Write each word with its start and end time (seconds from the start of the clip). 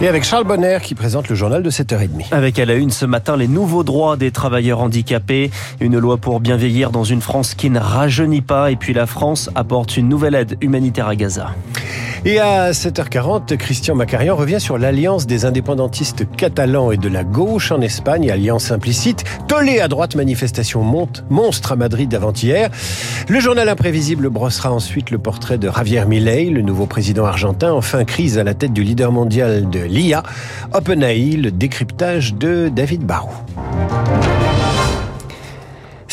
Et 0.00 0.08
avec 0.08 0.24
Charles 0.24 0.44
Bonner 0.44 0.78
qui 0.82 0.94
présente 0.94 1.28
le 1.28 1.36
journal 1.36 1.62
de 1.62 1.70
7h30. 1.70 2.32
Avec 2.32 2.58
à 2.58 2.64
la 2.64 2.74
une 2.74 2.90
ce 2.90 3.06
matin 3.06 3.36
les 3.36 3.46
nouveaux 3.46 3.84
droits 3.84 4.16
des 4.16 4.32
travailleurs 4.32 4.80
handicapés, 4.80 5.50
une 5.80 5.98
loi 5.98 6.16
pour 6.16 6.40
bien 6.40 6.56
vieillir 6.56 6.90
dans 6.90 7.04
une 7.04 7.20
France 7.20 7.54
qui 7.54 7.70
ne 7.70 7.78
rajeunit 7.78 8.42
pas 8.42 8.70
et 8.70 8.76
puis 8.76 8.92
la 8.92 9.06
France 9.06 9.50
apporte 9.54 9.96
une 9.96 10.08
nouvelle 10.08 10.34
aide 10.34 10.56
humanitaire 10.60 11.06
à 11.06 11.16
Gaza. 11.16 11.50
Et 12.26 12.38
à 12.38 12.70
7h40, 12.70 13.54
Christian 13.58 13.94
Macarian 13.94 14.34
revient 14.34 14.58
sur 14.58 14.78
l'alliance 14.78 15.26
des 15.26 15.44
indépendantistes 15.44 16.24
catalans 16.38 16.90
et 16.90 16.96
de 16.96 17.10
la 17.10 17.22
gauche 17.22 17.70
en 17.70 17.82
Espagne, 17.82 18.30
alliance 18.30 18.70
implicite, 18.70 19.24
tollé 19.46 19.80
à 19.80 19.88
droite 19.88 20.14
manifestation 20.14 20.82
monte, 20.82 21.22
monstre 21.28 21.72
à 21.72 21.76
Madrid 21.76 22.08
d'avant-hier. 22.08 22.70
Le 23.28 23.40
journal 23.40 23.68
imprévisible 23.68 24.30
brossera 24.30 24.72
ensuite 24.72 25.10
le 25.10 25.18
portrait 25.18 25.58
de 25.58 25.70
Javier 25.70 26.06
Milei, 26.06 26.48
le 26.48 26.62
nouveau 26.62 26.86
président 26.86 27.26
argentin, 27.26 27.74
en 27.74 27.82
fin 27.82 28.04
crise 28.04 28.38
à 28.38 28.44
la 28.44 28.54
tête 28.54 28.72
du 28.72 28.82
leader 28.82 29.12
mondial 29.12 29.68
de 29.68 29.80
l'IA, 29.86 30.22
OpenAI, 30.72 31.36
le 31.36 31.50
décryptage 31.50 32.34
de 32.34 32.68
David 32.68 33.02
Barou. 33.02 33.32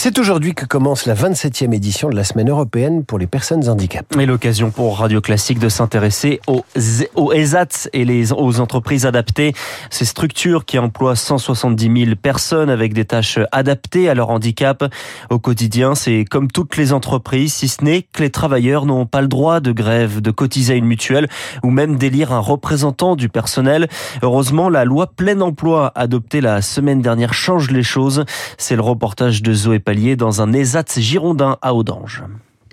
C'est 0.03 0.17
aujourd'hui 0.17 0.55
que 0.55 0.65
commence 0.65 1.05
la 1.05 1.13
27e 1.13 1.75
édition 1.75 2.09
de 2.09 2.15
la 2.15 2.23
Semaine 2.23 2.49
européenne 2.49 3.05
pour 3.05 3.19
les 3.19 3.27
personnes 3.27 3.69
handicapées. 3.69 4.19
Et 4.19 4.25
l'occasion 4.25 4.71
pour 4.71 4.97
Radio 4.97 5.21
Classique 5.21 5.59
de 5.59 5.69
s'intéresser 5.69 6.41
aux, 6.47 6.65
aux 7.13 7.33
ESAT 7.33 7.87
et 7.93 8.03
les, 8.03 8.33
aux 8.33 8.59
entreprises 8.59 9.05
adaptées, 9.05 9.53
ces 9.91 10.05
structures 10.05 10.65
qui 10.65 10.79
emploient 10.79 11.15
170 11.15 12.05
000 12.05 12.15
personnes 12.15 12.71
avec 12.71 12.95
des 12.95 13.05
tâches 13.05 13.37
adaptées 13.51 14.09
à 14.09 14.15
leur 14.15 14.31
handicap. 14.31 14.83
Au 15.29 15.37
quotidien, 15.37 15.93
c'est 15.93 16.25
comme 16.25 16.49
toutes 16.49 16.77
les 16.77 16.93
entreprises, 16.93 17.53
si 17.53 17.67
ce 17.67 17.83
n'est 17.83 18.01
que 18.01 18.23
les 18.23 18.31
travailleurs 18.31 18.87
n'ont 18.87 19.05
pas 19.05 19.21
le 19.21 19.27
droit 19.27 19.59
de 19.59 19.71
grève, 19.71 20.19
de 20.19 20.31
cotiser 20.31 20.73
à 20.73 20.77
une 20.77 20.85
mutuelle 20.85 21.29
ou 21.61 21.69
même 21.69 21.97
d'élire 21.97 22.33
un 22.33 22.39
représentant 22.39 23.15
du 23.15 23.29
personnel. 23.29 23.87
Heureusement, 24.23 24.67
la 24.67 24.83
loi 24.83 25.05
plein 25.05 25.41
emploi 25.41 25.91
adoptée 25.93 26.41
la 26.41 26.63
semaine 26.63 27.03
dernière 27.03 27.35
change 27.35 27.69
les 27.69 27.83
choses. 27.83 28.25
C'est 28.57 28.75
le 28.75 28.81
reportage 28.81 29.43
de 29.43 29.53
Zoé 29.53 29.77
dans 30.15 30.41
un 30.41 30.53
ESAT 30.53 30.99
girondin 30.99 31.57
à 31.61 31.73
Audange. 31.73 32.23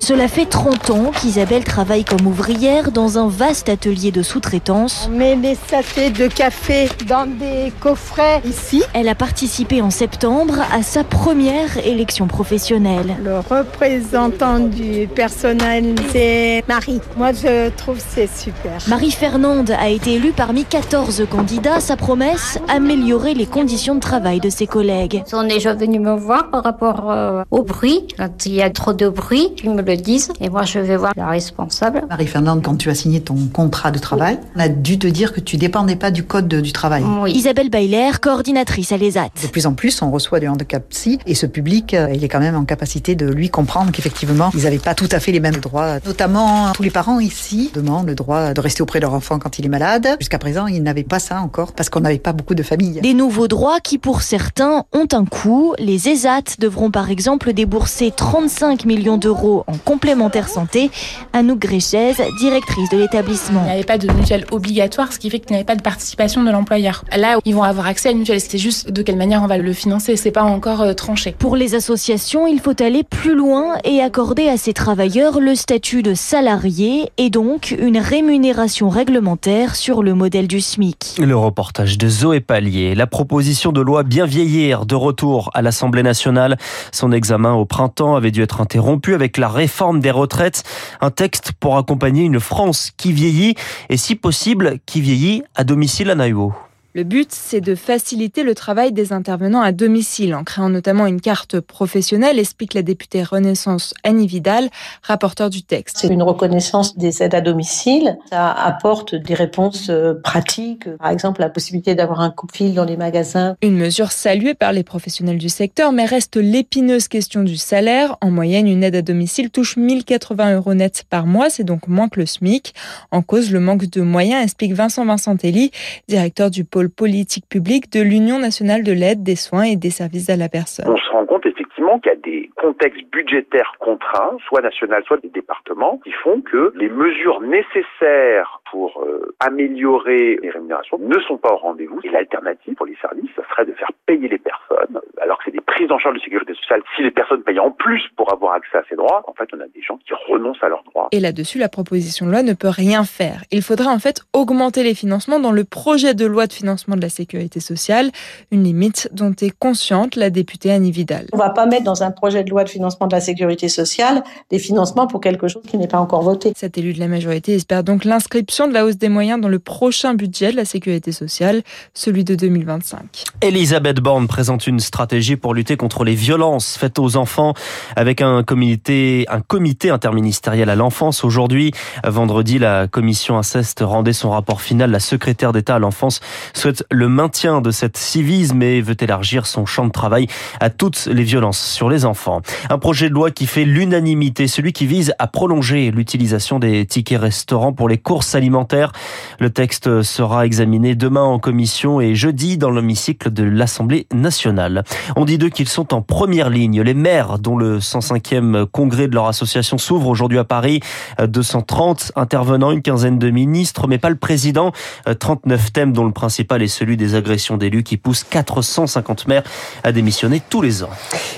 Cela 0.00 0.28
fait 0.28 0.46
30 0.46 0.90
ans 0.90 1.10
qu'Isabelle 1.10 1.64
travaille 1.64 2.04
comme 2.04 2.26
ouvrière 2.26 2.92
dans 2.92 3.18
un 3.18 3.28
vaste 3.28 3.68
atelier 3.68 4.10
de 4.10 4.22
sous-traitance. 4.22 5.08
On 5.12 5.16
met 5.16 5.36
les 5.36 5.54
sachets 5.54 6.10
de 6.10 6.28
café 6.28 6.88
dans 7.06 7.26
des 7.26 7.72
coffrets 7.80 8.40
ici. 8.44 8.82
Elle 8.94 9.08
a 9.08 9.14
participé 9.14 9.82
en 9.82 9.90
septembre 9.90 10.60
à 10.72 10.82
sa 10.82 11.04
première 11.04 11.76
élection 11.84 12.26
professionnelle. 12.26 13.16
Le 13.22 13.38
représentant 13.40 14.60
du 14.60 15.08
personnel, 15.08 15.94
c'est 16.12 16.64
Marie. 16.68 17.00
Moi, 17.16 17.32
je 17.32 17.68
trouve 17.70 17.98
c'est 17.98 18.28
super. 18.28 18.78
Marie-Fernande 18.88 19.72
a 19.78 19.88
été 19.88 20.14
élue 20.14 20.32
parmi 20.32 20.64
14 20.64 21.26
candidats. 21.30 21.80
Sa 21.80 21.96
promesse, 21.96 22.58
améliorer 22.68 23.34
les 23.34 23.46
conditions 23.46 23.94
de 23.96 24.00
travail 24.00 24.40
de 24.40 24.48
ses 24.48 24.66
collègues. 24.66 25.22
Ils 25.26 25.30
sont 25.30 25.42
déjà 25.42 25.74
venus 25.74 26.00
me 26.00 26.16
voir 26.16 26.50
par 26.50 26.62
rapport 26.62 27.10
euh, 27.10 27.42
au 27.50 27.62
bruit. 27.62 28.06
Quand 28.16 28.46
il 28.46 28.54
y 28.54 28.62
a 28.62 28.70
trop 28.70 28.92
de 28.92 29.08
bruit, 29.08 29.52
me 29.64 29.82
le 29.96 30.02
disent. 30.02 30.30
Et 30.40 30.48
moi, 30.48 30.62
je 30.64 30.78
vais 30.78 30.96
voir 30.96 31.12
la 31.16 31.28
responsable. 31.28 32.04
Marie-Fernande, 32.08 32.62
quand 32.62 32.76
tu 32.76 32.90
as 32.90 32.94
signé 32.94 33.20
ton 33.20 33.36
contrat 33.52 33.90
de 33.90 33.98
travail, 33.98 34.38
on 34.56 34.60
a 34.60 34.68
dû 34.68 34.98
te 34.98 35.06
dire 35.06 35.32
que 35.32 35.40
tu 35.40 35.56
dépendais 35.56 35.96
pas 35.96 36.10
du 36.10 36.24
code 36.24 36.48
du 36.48 36.72
travail. 36.72 37.02
Oui. 37.22 37.32
Isabelle 37.32 37.70
Bailer, 37.70 38.20
coordinatrice 38.20 38.92
à 38.92 38.96
l'ESAT. 38.96 39.30
De 39.42 39.48
plus 39.48 39.66
en 39.66 39.74
plus, 39.74 40.00
on 40.02 40.10
reçoit 40.10 40.40
du 40.40 40.48
handicap 40.48 40.86
psy 40.90 41.18
et 41.26 41.34
ce 41.34 41.46
public, 41.46 41.94
euh, 41.94 42.08
il 42.12 42.22
est 42.22 42.28
quand 42.28 42.40
même 42.40 42.56
en 42.56 42.64
capacité 42.64 43.14
de 43.14 43.26
lui 43.26 43.48
comprendre 43.50 43.90
qu'effectivement, 43.92 44.50
ils 44.54 44.64
n'avaient 44.64 44.78
pas 44.78 44.94
tout 44.94 45.08
à 45.10 45.20
fait 45.20 45.32
les 45.32 45.40
mêmes 45.40 45.56
droits. 45.56 45.98
Notamment, 46.04 46.72
tous 46.72 46.82
les 46.82 46.90
parents 46.90 47.20
ici 47.20 47.70
demandent 47.74 48.06
le 48.06 48.14
droit 48.14 48.52
de 48.52 48.60
rester 48.60 48.82
auprès 48.82 48.98
de 48.98 49.04
leur 49.04 49.14
enfant 49.14 49.38
quand 49.38 49.58
il 49.58 49.64
est 49.64 49.70
malade. 49.70 50.08
Jusqu'à 50.20 50.38
présent, 50.38 50.66
ils 50.66 50.82
n'avaient 50.82 51.02
pas 51.02 51.18
ça 51.18 51.40
encore 51.40 51.72
parce 51.72 51.88
qu'on 51.88 52.00
n'avait 52.00 52.18
pas 52.18 52.32
beaucoup 52.32 52.54
de 52.54 52.62
familles. 52.62 53.00
Des 53.00 53.14
nouveaux 53.14 53.48
droits 53.48 53.80
qui, 53.80 53.98
pour 53.98 54.22
certains, 54.22 54.84
ont 54.92 55.08
un 55.12 55.24
coût. 55.24 55.74
Les 55.78 56.08
ESAT 56.08 56.56
devront 56.58 56.90
par 56.90 57.10
exemple 57.10 57.52
débourser 57.52 58.12
35 58.14 58.84
millions 58.84 59.16
d'euros 59.16 59.64
en 59.66 59.77
complémentaire 59.78 60.48
santé. 60.48 60.90
Anouk 61.32 61.58
Gréchez, 61.58 62.12
directrice 62.38 62.90
de 62.90 62.98
l'établissement. 62.98 63.62
Il 63.62 63.66
n'y 63.66 63.72
avait 63.72 63.84
pas 63.84 63.98
de 63.98 64.10
mutuelle 64.12 64.44
obligatoire, 64.50 65.12
ce 65.12 65.18
qui 65.18 65.30
fait 65.30 65.38
qu'il 65.38 65.50
n'y 65.50 65.56
avait 65.56 65.64
pas 65.64 65.76
de 65.76 65.82
participation 65.82 66.42
de 66.42 66.50
l'employeur. 66.50 67.04
Là, 67.16 67.38
ils 67.44 67.54
vont 67.54 67.62
avoir 67.62 67.86
accès 67.86 68.08
à 68.08 68.12
une 68.12 68.18
mutuelle. 68.18 68.40
C'est 68.40 68.58
juste 68.58 68.90
de 68.90 69.02
quelle 69.02 69.16
manière 69.16 69.42
on 69.42 69.46
va 69.46 69.58
le 69.58 69.72
financer. 69.72 70.16
C'est 70.16 70.30
pas 70.30 70.42
encore 70.42 70.82
euh, 70.82 70.92
tranché. 70.94 71.34
Pour 71.38 71.56
les 71.56 71.74
associations, 71.74 72.46
il 72.46 72.60
faut 72.60 72.80
aller 72.82 73.02
plus 73.02 73.34
loin 73.34 73.74
et 73.84 74.00
accorder 74.00 74.48
à 74.48 74.56
ces 74.56 74.72
travailleurs 74.72 75.40
le 75.40 75.54
statut 75.54 76.02
de 76.02 76.14
salarié 76.14 77.10
et 77.16 77.30
donc 77.30 77.74
une 77.78 77.98
rémunération 77.98 78.88
réglementaire 78.88 79.76
sur 79.76 80.02
le 80.02 80.14
modèle 80.14 80.48
du 80.48 80.60
SMIC. 80.60 81.16
Le 81.18 81.36
reportage 81.36 81.98
de 81.98 82.08
Zoé 82.08 82.40
Pallier. 82.40 82.94
La 82.94 83.06
proposition 83.06 83.72
de 83.72 83.80
loi 83.80 84.02
bien 84.02 84.26
vieillir 84.26 84.86
de 84.86 84.94
retour 84.94 85.50
à 85.54 85.62
l'Assemblée 85.62 86.02
nationale. 86.02 86.56
Son 86.92 87.12
examen 87.12 87.52
au 87.54 87.64
printemps 87.64 88.16
avait 88.16 88.30
dû 88.30 88.42
être 88.42 88.60
interrompu 88.60 89.14
avec 89.14 89.36
la 89.36 89.48
réforme 89.48 89.67
des 90.00 90.10
retraites. 90.10 90.64
Un 91.00 91.10
texte 91.10 91.52
pour 91.60 91.76
accompagner 91.76 92.24
une 92.24 92.40
France 92.40 92.90
qui 92.96 93.12
vieillit 93.12 93.54
et 93.88 93.96
si 93.96 94.14
possible 94.16 94.78
qui 94.86 95.00
vieillit 95.00 95.42
à 95.54 95.64
domicile 95.64 96.10
à 96.10 96.14
Naïo. 96.14 96.54
Le 96.98 97.04
but, 97.04 97.30
c'est 97.30 97.60
de 97.60 97.76
faciliter 97.76 98.42
le 98.42 98.56
travail 98.56 98.90
des 98.90 99.12
intervenants 99.12 99.60
à 99.60 99.70
domicile 99.70 100.34
en 100.34 100.42
créant 100.42 100.68
notamment 100.68 101.06
une 101.06 101.20
carte 101.20 101.60
professionnelle, 101.60 102.40
explique 102.40 102.74
la 102.74 102.82
députée 102.82 103.22
Renaissance 103.22 103.94
Annie 104.02 104.26
Vidal, 104.26 104.68
rapporteur 105.04 105.48
du 105.48 105.62
texte. 105.62 105.98
C'est 106.00 106.08
une 106.08 106.24
reconnaissance 106.24 106.98
des 106.98 107.22
aides 107.22 107.36
à 107.36 107.40
domicile. 107.40 108.18
Ça 108.30 108.50
apporte 108.50 109.14
des 109.14 109.34
réponses 109.34 109.90
euh, 109.90 110.14
pratiques, 110.24 110.92
par 110.96 111.10
exemple 111.10 111.40
la 111.40 111.50
possibilité 111.50 111.94
d'avoir 111.94 112.20
un 112.20 112.30
coup 112.30 112.48
de 112.48 112.52
fil 112.52 112.74
dans 112.74 112.84
les 112.84 112.96
magasins. 112.96 113.54
Une 113.62 113.76
mesure 113.76 114.10
saluée 114.10 114.54
par 114.54 114.72
les 114.72 114.82
professionnels 114.82 115.38
du 115.38 115.50
secteur, 115.50 115.92
mais 115.92 116.04
reste 116.04 116.34
l'épineuse 116.34 117.06
question 117.06 117.44
du 117.44 117.58
salaire. 117.58 118.16
En 118.20 118.32
moyenne, 118.32 118.66
une 118.66 118.82
aide 118.82 118.96
à 118.96 119.02
domicile 119.02 119.50
touche 119.50 119.76
1080 119.76 120.56
euros 120.56 120.74
net 120.74 121.04
par 121.08 121.26
mois, 121.26 121.48
c'est 121.48 121.62
donc 121.62 121.86
moins 121.86 122.08
que 122.08 122.18
le 122.18 122.26
SMIC. 122.26 122.74
En 123.12 123.22
cause, 123.22 123.52
le 123.52 123.60
manque 123.60 123.86
de 123.86 124.00
moyens, 124.00 124.42
explique 124.42 124.72
Vincent 124.72 125.06
Vincentelli, 125.06 125.70
directeur 126.08 126.50
du 126.50 126.64
pôle 126.64 126.87
politique 126.88 127.48
publique 127.48 127.92
de 127.92 128.00
l'Union 128.00 128.38
nationale 128.38 128.82
de 128.82 128.92
l'aide, 128.92 129.22
des 129.22 129.36
soins 129.36 129.64
et 129.64 129.76
des 129.76 129.90
services 129.90 130.30
à 130.30 130.36
la 130.36 130.48
personne. 130.48 130.88
On 130.88 130.96
se 130.96 131.10
rend 131.10 131.26
compte 131.26 131.46
effectivement 131.46 131.98
qu'il 131.98 132.12
y 132.12 132.14
a 132.14 132.18
des 132.18 132.50
contextes 132.56 133.04
budgétaires 133.10 133.74
contraints, 133.78 134.36
soit 134.46 134.60
national, 134.60 135.02
soit 135.06 135.20
des 135.20 135.28
départements, 135.28 136.00
qui 136.04 136.12
font 136.12 136.40
que 136.40 136.72
les 136.76 136.88
mesures 136.88 137.40
nécessaires 137.40 138.60
pour 138.70 139.02
euh, 139.02 139.34
améliorer 139.40 140.38
les 140.42 140.50
rémunérations 140.50 140.98
ne 140.98 141.18
sont 141.20 141.38
pas 141.38 141.52
au 141.52 141.56
rendez-vous. 141.56 142.00
Et 142.04 142.10
l'alternative 142.10 142.74
pour 142.74 142.86
les 142.86 142.96
services, 143.00 143.30
ce 143.36 143.42
serait 143.50 143.66
de 143.66 143.72
faire 143.72 143.90
payer 144.06 144.28
les 144.28 144.38
personnes, 144.38 145.00
alors 145.20 145.38
que 145.38 145.44
c'est 145.46 145.52
des 145.52 145.60
prises 145.60 145.90
en 145.90 145.98
charge 145.98 146.16
de 146.16 146.20
sécurité 146.20 146.47
sociale. 146.60 146.82
Si 146.96 147.02
les 147.02 147.10
personnes 147.10 147.42
payent 147.42 147.60
en 147.60 147.70
plus 147.70 148.02
pour 148.16 148.32
avoir 148.32 148.54
accès 148.54 148.78
à 148.78 148.82
ces 148.88 148.96
droits, 148.96 149.22
en 149.26 149.34
fait, 149.34 149.48
on 149.54 149.60
a 149.60 149.66
des 149.74 149.82
gens 149.82 149.98
qui 149.98 150.12
renoncent 150.28 150.62
à 150.62 150.68
leurs 150.68 150.82
droits. 150.84 151.08
Et 151.12 151.20
là-dessus, 151.20 151.58
la 151.58 151.68
proposition 151.68 152.26
de 152.26 152.30
loi 152.30 152.42
ne 152.42 152.52
peut 152.52 152.68
rien 152.68 153.04
faire. 153.04 153.44
Il 153.50 153.62
faudra 153.62 153.90
en 153.90 153.98
fait 153.98 154.22
augmenter 154.32 154.82
les 154.82 154.94
financements 154.94 155.40
dans 155.40 155.52
le 155.52 155.64
projet 155.64 156.14
de 156.14 156.26
loi 156.26 156.46
de 156.46 156.52
financement 156.52 156.96
de 156.96 157.00
la 157.00 157.08
sécurité 157.08 157.60
sociale, 157.60 158.10
une 158.50 158.64
limite 158.64 159.08
dont 159.12 159.32
est 159.40 159.56
consciente 159.58 160.16
la 160.16 160.30
députée 160.30 160.70
Annie 160.70 160.90
Vidal. 160.90 161.26
On 161.32 161.38
va 161.38 161.50
pas 161.50 161.66
mettre 161.66 161.84
dans 161.84 162.02
un 162.02 162.10
projet 162.10 162.44
de 162.44 162.50
loi 162.50 162.64
de 162.64 162.68
financement 162.68 163.06
de 163.06 163.14
la 163.14 163.20
sécurité 163.20 163.68
sociale 163.68 164.22
des 164.50 164.58
financements 164.58 165.06
pour 165.06 165.20
quelque 165.20 165.48
chose 165.48 165.62
qui 165.66 165.78
n'est 165.78 165.88
pas 165.88 165.98
encore 165.98 166.22
voté. 166.22 166.52
Cet 166.56 166.78
élu 166.78 166.92
de 166.92 167.00
la 167.00 167.08
majorité 167.08 167.54
espère 167.54 167.84
donc 167.84 168.04
l'inscription 168.04 168.68
de 168.68 168.72
la 168.72 168.84
hausse 168.84 168.96
des 168.96 169.08
moyens 169.08 169.40
dans 169.40 169.48
le 169.48 169.58
prochain 169.58 170.14
budget 170.14 170.52
de 170.52 170.56
la 170.56 170.64
sécurité 170.64 171.12
sociale, 171.12 171.62
celui 171.94 172.24
de 172.24 172.34
2025. 172.34 173.24
Elisabeth 173.42 174.00
Borne 174.00 174.26
présente 174.26 174.66
une 174.66 174.80
stratégie 174.80 175.36
pour 175.36 175.54
lutter 175.54 175.76
contre 175.76 176.04
les 176.04 176.14
violences 176.14 176.47
faites 176.58 176.98
aux 176.98 177.16
enfants 177.16 177.54
avec 177.94 178.20
un 178.20 178.42
comité, 178.42 179.24
un 179.28 179.40
comité 179.40 179.90
interministériel 179.90 180.68
à 180.70 180.74
l'enfance. 180.74 181.22
Aujourd'hui, 181.22 181.72
vendredi, 182.04 182.58
la 182.58 182.88
commission 182.88 183.38
inceste 183.38 183.82
rendait 183.84 184.12
son 184.12 184.30
rapport 184.30 184.60
final. 184.60 184.90
La 184.90 185.00
secrétaire 185.00 185.52
d'État 185.52 185.76
à 185.76 185.78
l'enfance 185.78 186.20
souhaite 186.54 186.84
le 186.90 187.08
maintien 187.08 187.60
de 187.60 187.70
cette 187.70 187.96
civisme 187.96 188.60
et 188.62 188.80
veut 188.80 188.96
élargir 189.00 189.46
son 189.46 189.66
champ 189.66 189.86
de 189.86 189.92
travail 189.92 190.26
à 190.58 190.70
toutes 190.70 191.06
les 191.06 191.22
violences 191.22 191.60
sur 191.60 191.88
les 191.88 192.04
enfants. 192.04 192.42
Un 192.70 192.78
projet 192.78 193.08
de 193.08 193.14
loi 193.14 193.30
qui 193.30 193.46
fait 193.46 193.64
l'unanimité, 193.64 194.48
celui 194.48 194.72
qui 194.72 194.86
vise 194.86 195.14
à 195.20 195.28
prolonger 195.28 195.92
l'utilisation 195.92 196.58
des 196.58 196.86
tickets 196.86 197.20
restaurants 197.20 197.72
pour 197.72 197.88
les 197.88 197.98
courses 197.98 198.34
alimentaires 198.34 198.48
alimentaire. 198.48 198.92
Le 199.40 199.50
texte 199.50 200.02
sera 200.02 200.46
examiné 200.46 200.94
demain 200.94 201.22
en 201.22 201.38
commission 201.38 202.00
et 202.00 202.14
jeudi 202.14 202.56
dans 202.56 202.70
l'hémicycle 202.70 203.30
de 203.30 203.44
l'Assemblée 203.44 204.06
nationale. 204.14 204.84
On 205.16 205.26
dit 205.26 205.36
d'eux 205.36 205.50
qu'ils 205.50 205.68
sont 205.68 205.92
en 205.92 206.00
première 206.38 206.50
ligne. 206.50 206.82
Les 206.82 206.94
maires, 206.94 207.40
dont 207.40 207.56
le 207.56 207.80
105e 207.80 208.64
congrès 208.66 209.08
de 209.08 209.14
leur 209.16 209.26
association 209.26 209.76
s'ouvre 209.76 210.06
aujourd'hui 210.06 210.38
à 210.38 210.44
Paris, 210.44 210.78
230 211.20 212.12
intervenants, 212.14 212.70
une 212.70 212.80
quinzaine 212.80 213.18
de 213.18 213.28
ministres, 213.30 213.88
mais 213.88 213.98
pas 213.98 214.08
le 214.08 214.14
président. 214.14 214.70
39 215.18 215.72
thèmes 215.72 215.92
dont 215.92 216.04
le 216.04 216.12
principal 216.12 216.62
est 216.62 216.68
celui 216.68 216.96
des 216.96 217.16
agressions 217.16 217.56
d'élus 217.56 217.82
qui 217.82 217.96
poussent 217.96 218.22
450 218.22 219.26
maires 219.26 219.42
à 219.82 219.90
démissionner 219.90 220.40
tous 220.48 220.62
les 220.62 220.84
ans. 220.84 220.90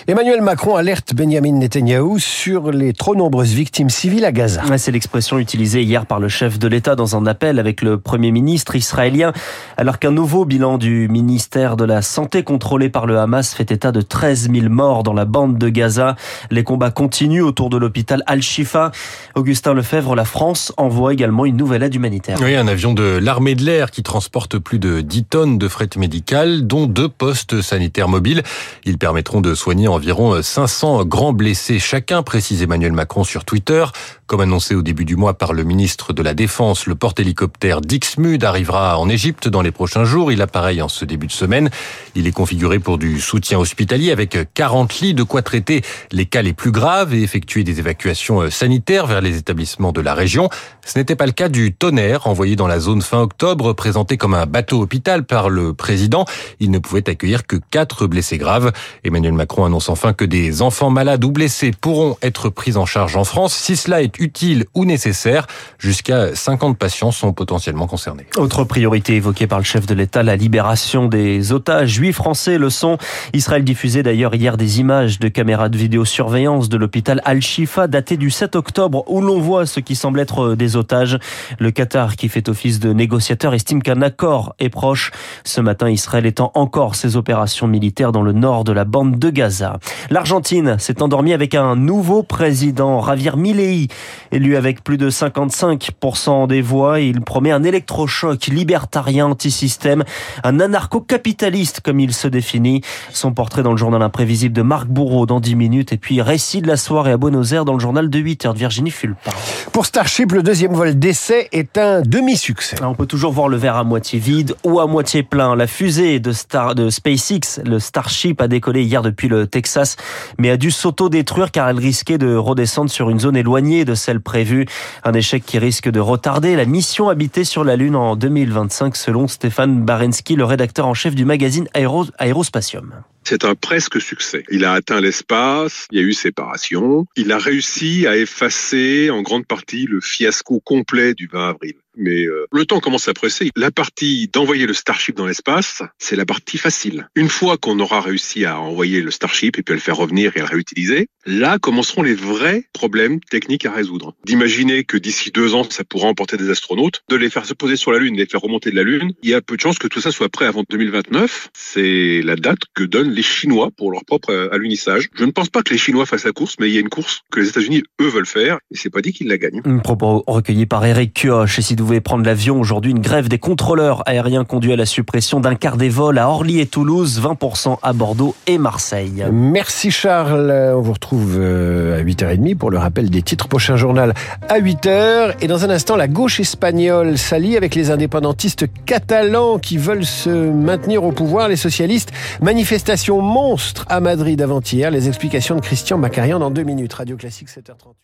Emmanuel 0.07 0.43
Macron 0.43 0.77
alerte 0.77 1.15
Benjamin 1.15 1.53
Netanyahou 1.53 2.19
sur 2.19 2.71
les 2.71 2.93
trop 2.93 3.15
nombreuses 3.15 3.55
victimes 3.55 3.89
civiles 3.89 4.27
à 4.27 4.33
Gaza. 4.33 4.65
C'est 4.77 4.93
l'expression 4.93 5.39
utilisée 5.39 5.83
hier 5.83 6.05
par 6.05 6.21
le 6.21 6.29
chef 6.29 6.59
de 6.59 6.69
l'État 6.69 6.95
dans 6.95 7.17
un 7.17 7.25
appel 7.25 7.59
avec 7.59 7.81
le 7.81 7.99
Premier 7.99 8.33
ministre 8.33 8.77
israélien, 8.77 9.33
alors 9.79 9.99
qu'un 9.99 10.11
nouveau 10.11 10.45
bilan 10.45 10.77
du 10.77 11.09
ministère 11.09 11.79
de 11.79 11.85
la 11.85 12.03
Santé 12.03 12.43
contrôlé 12.43 12.91
par 12.91 13.07
le 13.07 13.19
Hamas 13.19 13.55
fait 13.55 13.71
état 13.71 13.93
de 13.93 14.03
13 14.03 14.51
000 14.53 14.69
morts 14.69 14.90
dans 14.99 15.15
la 15.15 15.25
bande 15.25 15.59
de 15.59 15.69
Gaza. 15.69 16.17
Les 16.51 16.65
combats 16.65 16.91
continuent 16.91 17.43
autour 17.43 17.71
de 17.71 17.77
l'hôpital 17.77 18.23
Al-Shifa. 18.27 18.91
Augustin 19.35 19.75
Lefebvre, 19.75 20.15
la 20.15 20.25
France 20.25 20.73
envoie 20.77 21.13
également 21.13 21.45
une 21.47 21.57
nouvelle 21.57 21.83
aide 21.83 21.95
humanitaire. 21.95 22.39
Oui, 22.43 22.57
un 22.57 22.69
avion 22.69 22.93
de 22.93 23.19
l'armée 23.23 23.55
de 23.55 23.63
l'air 23.63 23.91
qui 23.91 24.03
transporte 24.03 24.59
plus 24.59 24.79
de 24.79 25.01
10 25.01 25.25
tonnes 25.25 25.59
de 25.59 25.69
fret 25.69 25.89
médical, 25.97 26.67
dont 26.67 26.87
deux 26.87 27.09
postes 27.09 27.63
sanitaires 27.63 28.09
mobiles. 28.09 28.43
Ils 28.85 28.99
permettront 28.99 29.41
de 29.41 29.55
soigner 29.55 29.89
environ 29.89 30.43
500 30.43 31.05
grands 31.05 31.33
blessés 31.33 31.79
chacun, 31.79 32.23
précise 32.23 32.63
Emmanuel 32.63 32.93
Macron 32.93 33.25
sur 33.25 33.45
Twitter. 33.45 33.85
Comme 34.31 34.43
annoncé 34.43 34.77
au 34.77 34.83
début 34.83 35.05
du 35.05 35.17
mois 35.17 35.35
par 35.35 35.55
le 35.55 35.65
ministre 35.65 36.13
de 36.13 36.23
la 36.23 36.35
Défense, 36.35 36.87
le 36.87 36.95
porte-hélicoptère 36.95 37.81
Dixmude 37.81 38.45
arrivera 38.45 38.97
en 38.97 39.09
Égypte 39.09 39.49
dans 39.49 39.61
les 39.61 39.73
prochains 39.73 40.05
jours. 40.05 40.31
Il 40.31 40.41
appareille 40.41 40.83
en 40.83 40.89
ce 40.89 41.05
début 41.05 41.27
de 41.27 41.33
semaine. 41.33 41.69
Il 42.15 42.29
est 42.29 42.31
configuré 42.31 42.79
pour 42.79 42.97
du 42.97 43.21
soutien 43.21 43.59
hospitalier 43.59 44.13
avec 44.13 44.39
40 44.55 45.01
lits 45.01 45.15
de 45.15 45.25
quoi 45.25 45.43
traiter 45.43 45.83
les 46.13 46.27
cas 46.27 46.43
les 46.43 46.53
plus 46.53 46.71
graves 46.71 47.13
et 47.13 47.23
effectuer 47.25 47.65
des 47.65 47.81
évacuations 47.81 48.49
sanitaires 48.51 49.09
vers 49.09 49.21
les 49.21 49.37
établissements 49.37 49.91
de 49.91 50.01
la 50.01 50.15
région. 50.15 50.49
Ce 50.87 50.97
n'était 50.97 51.17
pas 51.17 51.27
le 51.27 51.33
cas 51.33 51.49
du 51.49 51.75
tonnerre 51.75 52.29
envoyé 52.29 52.55
dans 52.55 52.69
la 52.69 52.79
zone 52.79 53.03
fin 53.03 53.19
octobre, 53.19 53.73
présenté 53.73 54.17
comme 54.17 54.35
un 54.35 54.47
bateau 54.47 54.81
hôpital 54.81 55.25
par 55.25 55.51
le 55.51 55.75
président. 55.75 56.25
Il 56.61 56.71
ne 56.71 56.79
pouvait 56.79 57.11
accueillir 57.11 57.49
que 57.49 57.57
quatre 57.73 58.07
blessés 58.07 58.39
graves. 58.39 58.71
Emmanuel 59.03 59.33
Macron 59.33 59.65
annonce 59.65 59.89
enfin 59.89 60.13
que 60.13 60.25
des 60.25 60.63
enfants 60.63 60.91
malades 60.91 61.25
ou 61.25 61.33
blessés 61.33 61.73
pourront 61.73 62.17
être 62.23 62.49
pris 62.49 62.77
en 62.77 62.87
charge 62.87 63.17
en 63.17 63.25
France 63.25 63.55
si 63.55 63.75
cela 63.75 64.03
est 64.03 64.20
utile 64.21 64.67
ou 64.75 64.85
nécessaire. 64.85 65.47
Jusqu'à 65.79 66.35
50 66.35 66.79
patients 66.79 67.11
sont 67.11 67.33
potentiellement 67.33 67.87
concernés. 67.87 68.27
Autre 68.37 68.65
priorité 68.65 69.17
évoquée 69.17 69.47
par 69.47 69.59
le 69.59 69.65
chef 69.65 69.87
de 69.87 69.95
l'État, 69.95 70.23
la 70.23 70.37
libération 70.37 71.07
des 71.07 71.53
otages 71.53 71.91
juifs 71.91 72.17
français. 72.17 72.59
Le 72.59 72.71
son, 72.71 72.99
Israël 73.33 73.65
diffusait 73.65 74.03
d'ailleurs 74.03 74.35
hier 74.35 74.57
des 74.57 74.81
images 74.81 75.19
de 75.19 75.29
caméras 75.29 75.69
de 75.69 75.77
vidéosurveillance 75.77 76.69
de 76.69 76.77
l'hôpital 76.77 77.21
Al-Shifa 77.25 77.89
datées 77.89 78.17
du 78.17 78.31
7 78.31 78.57
octobre 78.57 79.05
où 79.09 79.21
l'on 79.21 79.41
voit 79.41 79.67
ce 79.67 79.81
qui 79.81 79.97
semble 79.97 80.21
être 80.21 80.55
des 80.55 80.77
otages. 80.77 81.19
Le 81.59 81.71
Qatar, 81.71 82.17
qui 82.17 82.29
fait 82.29 82.49
office 82.49 82.79
de 82.79 82.93
négociateur, 82.93 83.55
estime 83.55 83.83
qu'un 83.83 84.03
accord 84.03 84.55
est 84.59 84.69
proche. 84.69 85.11
Ce 85.45 85.61
matin, 85.61 85.89
Israël 85.89 86.27
étend 86.27 86.53
encore 86.55 86.95
ses 86.95 87.17
opérations 87.17 87.67
militaires 87.67 88.13
dans 88.13 88.23
le 88.23 88.33
nord 88.33 88.65
de 88.65 88.73
la 88.73 88.85
bande 88.85 89.19
de 89.19 89.31
Gaza. 89.31 89.79
L'Argentine 90.11 90.79
s'est 90.79 91.03
endormie 91.03 91.33
avec 91.33 91.55
un 91.55 91.77
nouveau 91.77 92.23
président, 92.23 93.03
Javier 93.05 93.37
Milei, 93.37 93.89
élu 94.33 94.57
avec 94.57 94.83
plus 94.85 94.97
de 94.97 95.11
55% 95.11 96.47
des 96.47 96.63
voix. 96.63 97.01
Il 97.01 97.21
promet 97.21 97.53
un 97.53 97.63
électrochoc 97.63 98.47
libertarien 98.47 99.27
anti-système, 99.27 100.05
un 100.45 100.61
anarcho-capitaliste 100.61 101.81
comme 101.81 102.01
il 102.01 102.13
se 102.13 102.29
définit. 102.29 102.83
Son 103.13 103.33
portrait 103.33 103.63
dans 103.63 103.73
le 103.73 103.77
journal 103.77 104.03
imprévisible 104.03 104.55
de 104.55 104.63
Marc 104.63 104.87
Bourreau 104.89 105.27
dans 105.27 105.41
10 105.41 105.55
minutes 105.57 105.93
et 105.93 105.97
puis 105.97 106.23
récit 106.23 106.63
de 106.63 106.69
la 106.69 106.77
soirée 106.77 107.13
à 107.13 107.17
Buenos 107.17 107.53
Aires 107.53 107.65
dans 107.65 107.75
le 107.75 107.81
journal 107.81 108.11
de 108.11 108.19
8 108.19 108.47
heures 108.47 108.55
de 108.55 108.59
Virginie 108.59 108.91
Fulpin. 108.91 109.31
Pour 109.73 109.87
Starship, 109.87 110.33
le 110.33 110.43
deuxième 110.43 110.73
vol 110.73 110.99
d'essai 110.99 111.49
est 111.53 111.79
un 111.79 112.03
demi-succès. 112.03 112.77
On 112.83 112.95
peut 112.95 113.07
toujours 113.07 113.33
voir 113.33 113.49
le 113.49 113.57
verre 113.57 113.77
à 113.77 113.85
moitié 113.85 114.19
vide 114.19 114.55
ou 114.65 114.81
à 114.81 114.87
moitié 114.87 115.23
plein. 115.23 115.55
La 115.57 115.67
fusée 115.67 116.21
de, 116.21 116.33
Star, 116.33 116.75
de 116.75 116.91
SpaceX, 116.91 117.61
le 117.65 117.79
Starship, 117.79 118.41
a 118.41 118.49
décollé 118.49 118.83
hier 118.83 119.03
depuis 119.03 119.29
le 119.29 119.47
Texas, 119.47 119.97
mais 120.39 120.51
a 120.51 120.57
dû 120.57 120.71
s'auto-détruire 120.71 121.51
car 121.51 121.69
elle 121.69 121.79
risquait 121.79 122.19
de 122.19 122.35
redescendre 122.35 122.91
sur 122.91 123.11
une 123.11 123.21
zone 123.21 123.37
éloignée 123.37 123.85
de 123.85 123.95
celle 124.01 124.21
prévue. 124.21 124.67
Un 125.05 125.13
échec 125.13 125.45
qui 125.45 125.59
risque 125.59 125.89
de 125.89 126.01
retarder 126.01 126.57
la 126.57 126.65
mission 126.65 127.09
habitée 127.09 127.45
sur 127.45 127.63
la 127.63 127.77
Lune 127.77 127.97
en 127.97 128.17
2025 128.17 128.97
selon 128.97 129.29
Stéphane 129.29 129.83
Barensky, 129.83 130.35
le 130.35 130.45
rédacteur 130.45 130.87
en 130.87 130.95
chef 130.95 131.15
du 131.15 131.25
magazine 131.25 131.69
Aéro, 131.75 132.07
Aérospatium. 132.19 132.93
C'est 133.31 133.45
un 133.45 133.55
presque 133.55 134.01
succès. 134.01 134.43
Il 134.51 134.65
a 134.65 134.73
atteint 134.73 135.01
l'espace, 135.01 135.87
il 135.93 136.01
y 136.01 136.03
a 136.03 136.05
eu 136.05 136.15
séparation, 136.15 137.07
il 137.15 137.31
a 137.31 137.39
réussi 137.39 138.09
à 138.09 138.17
effacer 138.17 139.09
en 139.09 139.23
grande 139.23 139.47
partie 139.47 139.87
le 139.87 140.01
fiasco 140.01 140.59
complet 140.59 141.15
du 141.15 141.29
20 141.29 141.51
avril. 141.51 141.75
Mais 141.97 142.25
euh, 142.25 142.47
le 142.53 142.65
temps 142.65 142.81
commence 142.81 143.09
à 143.09 143.15
presser. 143.15 143.51
La 143.57 143.71
partie 143.71 144.29
d'envoyer 144.33 144.67
le 144.67 144.75
Starship 144.75 145.17
dans 145.17 145.27
l'espace, 145.27 145.83
c'est 145.99 146.17
la 146.17 146.25
partie 146.25 146.59
facile. 146.59 147.09
Une 147.15 147.29
fois 147.29 147.57
qu'on 147.57 147.79
aura 147.81 148.01
réussi 148.01 148.45
à 148.45 148.59
envoyer 148.59 149.01
le 149.03 149.11
Starship 149.11 149.59
et 149.59 149.63
puis 149.63 149.73
à 149.73 149.77
le 149.77 149.83
faire 149.83 149.97
revenir 149.97 150.37
et 150.37 150.41
à 150.41 150.45
le 150.45 150.49
réutiliser, 150.49 151.09
là 151.27 151.59
commenceront 151.59 152.03
les 152.03 152.15
vrais 152.15 152.65
problèmes 152.73 153.21
techniques 153.21 153.67
à 153.67 153.73
résoudre. 153.73 154.15
D'imaginer 154.25 154.85
que 154.85 154.97
d'ici 154.97 155.31
deux 155.31 155.55
ans, 155.55 155.65
ça 155.69 155.85
pourra 155.85 156.09
emporter 156.09 156.37
des 156.37 156.51
astronautes, 156.51 157.03
de 157.09 157.17
les 157.17 157.29
faire 157.29 157.45
se 157.45 157.55
poser 157.55 157.77
sur 157.77 157.93
la 157.93 157.99
Lune, 157.99 158.17
les 158.17 158.27
faire 158.27 158.41
remonter 158.41 158.71
de 158.71 158.77
la 158.77 158.83
Lune, 158.83 159.13
il 159.23 159.31
y 159.31 159.35
a 159.35 159.43
peu 159.43 159.57
de 159.57 159.61
chances 159.61 159.79
que 159.79 159.89
tout 159.89 160.01
ça 160.01 160.13
soit 160.13 160.29
prêt 160.29 160.47
avant 160.47 160.65
2029. 160.69 161.51
C'est 161.55 162.23
la 162.23 162.37
date 162.37 162.61
que 162.75 162.85
donnent 162.85 163.11
les 163.21 163.25
Chinois 163.25 163.69
pour 163.77 163.93
leur 163.93 164.03
propre 164.07 164.49
alunissage. 164.51 165.11
Je 165.15 165.27
ne 165.27 165.31
pense 165.31 165.51
pas 165.51 165.61
que 165.61 165.75
les 165.75 165.79
Chinois 165.79 166.07
fassent 166.07 166.25
la 166.25 166.33
course, 166.33 166.57
mais 166.59 166.69
il 166.69 166.75
y 166.75 166.79
a 166.79 166.81
une 166.81 166.89
course 166.89 167.21
que 167.31 167.41
les 167.41 167.49
États-Unis, 167.49 167.83
eux, 168.01 168.09
veulent 168.09 168.25
faire, 168.25 168.59
et 168.71 168.77
c'est 168.77 168.89
pas 168.89 169.03
dit 169.03 169.13
qu'ils 169.13 169.29
la 169.29 169.37
gagnent. 169.37 169.61
Un 169.67 169.79
propos 169.79 170.25
recueilli 170.27 170.65
par 170.65 170.87
Eric 170.87 171.13
Kioch. 171.13 171.59
Et 171.59 171.63
si 171.63 171.75
vous 171.75 171.85
devez 171.85 172.01
prendre 172.01 172.25
l'avion 172.25 172.59
aujourd'hui, 172.59 172.93
une 172.93 173.01
grève 173.01 173.29
des 173.29 173.39
contrôleurs 173.39 174.03
aériens 174.09 174.45
conduit 174.45 174.73
à 174.73 174.77
la 174.77 174.87
suppression 174.87 175.39
d'un 175.39 175.55
quart 175.55 175.77
des 175.77 175.91
vols 175.91 176.17
à 176.17 176.31
Orly 176.31 176.61
et 176.61 176.67
Toulouse, 176.67 177.21
20% 177.23 177.77
à 177.83 177.93
Bordeaux 177.93 178.35
et 178.47 178.57
Marseille. 178.57 179.27
Merci 179.31 179.91
Charles. 179.91 180.51
On 180.75 180.81
vous 180.81 180.95
retrouve 180.95 181.37
euh, 181.39 182.01
à 182.01 182.03
8h30 182.03 182.57
pour 182.57 182.71
le 182.71 182.79
rappel 182.79 183.11
des 183.11 183.21
titres. 183.21 183.49
Prochain 183.49 183.77
journal 183.77 184.15
à 184.49 184.61
8h. 184.61 185.35
Et 185.43 185.47
dans 185.47 185.67
un 185.67 185.71
instant, 185.71 185.97
la 185.97 186.09
gauche 186.09 186.41
espagnole 186.41 187.19
s'allie 187.19 187.59
avec 187.59 187.75
les 187.75 187.91
indépendantistes 187.91 188.65
catalans 188.87 189.59
qui 189.59 189.77
veulent 189.77 190.07
se 190.07 190.31
maintenir 190.31 191.05
au 191.05 191.13
pouvoir. 191.13 191.49
Les 191.49 191.57
socialistes, 191.57 192.13
manifestation 192.41 192.71
monstre 193.09 193.87
à 193.89 194.01
Madrid 194.01 194.41
avant-hier. 194.43 194.91
Les 194.91 195.09
explications 195.09 195.57
de 195.57 195.61
Christian 195.61 195.99
Macarian 195.99 196.39
dans 196.39 196.51
deux 196.51 196.63
minutes. 196.63 196.93
Radio 196.93 197.17
Classique 197.17 197.49
7h38. 197.49 198.01